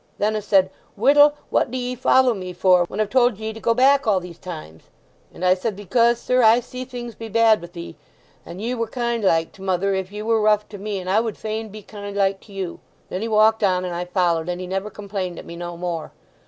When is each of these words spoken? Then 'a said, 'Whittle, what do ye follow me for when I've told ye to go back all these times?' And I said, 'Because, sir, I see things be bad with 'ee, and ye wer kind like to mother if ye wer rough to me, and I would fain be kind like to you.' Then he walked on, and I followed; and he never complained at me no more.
Then 0.17 0.35
'a 0.35 0.41
said, 0.41 0.71
'Whittle, 0.97 1.35
what 1.51 1.69
do 1.69 1.77
ye 1.77 1.93
follow 1.93 2.33
me 2.33 2.53
for 2.53 2.85
when 2.85 2.99
I've 2.99 3.11
told 3.11 3.37
ye 3.37 3.53
to 3.53 3.59
go 3.59 3.75
back 3.75 4.07
all 4.07 4.19
these 4.19 4.39
times?' 4.39 4.85
And 5.31 5.45
I 5.45 5.53
said, 5.53 5.75
'Because, 5.75 6.19
sir, 6.19 6.41
I 6.41 6.59
see 6.59 6.85
things 6.85 7.13
be 7.13 7.27
bad 7.29 7.61
with 7.61 7.77
'ee, 7.77 7.95
and 8.43 8.59
ye 8.59 8.73
wer 8.73 8.87
kind 8.87 9.23
like 9.23 9.51
to 9.51 9.61
mother 9.61 9.93
if 9.93 10.11
ye 10.11 10.23
wer 10.23 10.41
rough 10.41 10.67
to 10.69 10.79
me, 10.79 10.97
and 10.97 11.07
I 11.07 11.19
would 11.19 11.37
fain 11.37 11.69
be 11.69 11.83
kind 11.83 12.15
like 12.17 12.39
to 12.47 12.51
you.' 12.51 12.79
Then 13.09 13.21
he 13.21 13.27
walked 13.27 13.63
on, 13.63 13.85
and 13.85 13.93
I 13.93 14.05
followed; 14.05 14.49
and 14.49 14.59
he 14.59 14.65
never 14.65 14.89
complained 14.89 15.37
at 15.37 15.45
me 15.45 15.55
no 15.55 15.77
more. 15.77 16.11